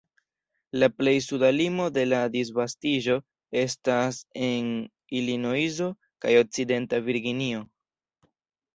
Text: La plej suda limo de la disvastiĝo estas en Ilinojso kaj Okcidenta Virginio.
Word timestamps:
La 0.83 0.87
plej 1.01 1.11
suda 1.25 1.51
limo 1.57 1.85
de 1.97 2.05
la 2.13 2.21
disvastiĝo 2.37 3.19
estas 3.65 4.25
en 4.51 4.75
Ilinojso 5.23 5.93
kaj 6.27 6.37
Okcidenta 6.45 7.05
Virginio. 7.11 7.67